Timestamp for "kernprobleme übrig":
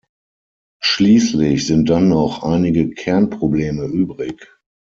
2.89-4.49